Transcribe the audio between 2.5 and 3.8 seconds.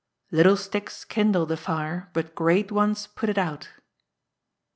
ONES PUT IT OUT.